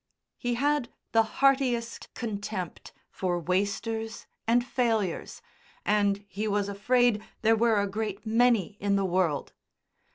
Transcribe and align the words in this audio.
He 0.39 0.55
had 0.55 0.89
the 1.11 1.21
heartiest 1.45 2.11
contempt 2.15 2.91
for 3.11 3.37
"wasters" 3.39 4.25
and 4.47 4.65
"failures," 4.65 5.43
and 5.85 6.25
he 6.27 6.47
was 6.47 6.67
afraid 6.67 7.21
there 7.43 7.55
were 7.55 7.79
a 7.79 7.85
great 7.85 8.25
many 8.25 8.77
in 8.79 8.95
the 8.95 9.05
world. 9.05 9.53